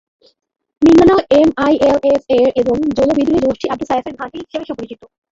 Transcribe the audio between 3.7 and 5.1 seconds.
আবু সায়াফের ঘাঁটি হিসেবে সুপরিচিত।